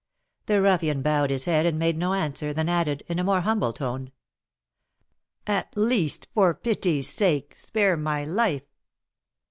[0.47, 3.71] The ruffian bowed his head and made no answer; then added, in a more humble
[3.71, 4.11] tone:
[5.45, 8.65] "At least, for pity's sake, spare my life!"